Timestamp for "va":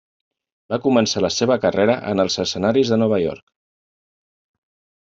0.73-0.79